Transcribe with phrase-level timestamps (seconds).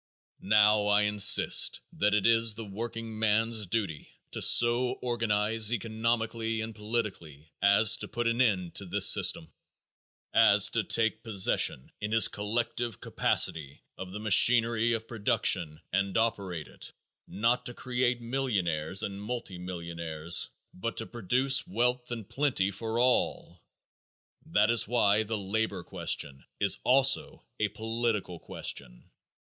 [0.39, 7.53] Now I insist that it is the workingman's duty to so organize economically and politically
[7.61, 9.53] as to put an end to this system;
[10.33, 16.67] as to take possession in his collective capacity of the machinery of production and operate
[16.67, 16.91] it,
[17.27, 23.61] not to create millionaires and multi millionaires, but to produce wealth in plenty for all.
[24.47, 29.11] That is why the labor question is also a political question.